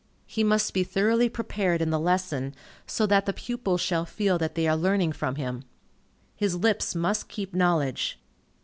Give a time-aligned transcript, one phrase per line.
[0.25, 2.55] He must be thoroughly prepared in the lesson,
[2.87, 5.63] so that the pupils shall feel that they are learning from him.
[6.35, 8.19] His lips must keep knowledge.